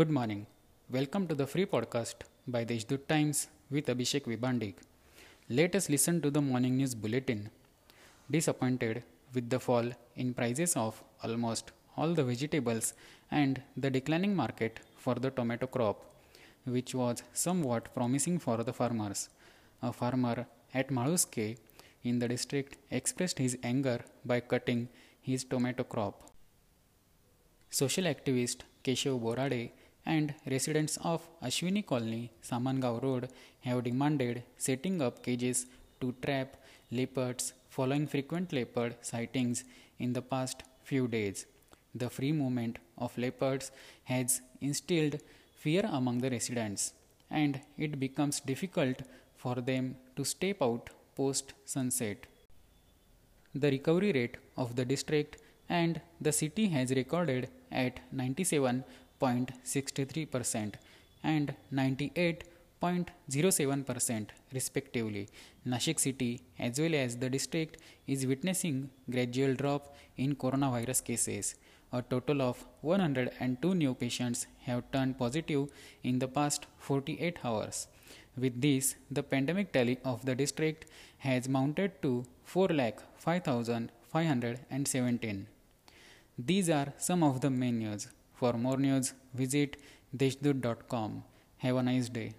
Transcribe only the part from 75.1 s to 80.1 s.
positive in the past 48 hours. With this, the pandemic tally